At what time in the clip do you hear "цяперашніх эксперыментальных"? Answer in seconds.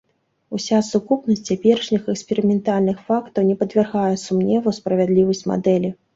1.51-3.05